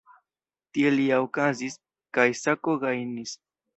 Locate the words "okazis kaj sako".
1.25-2.77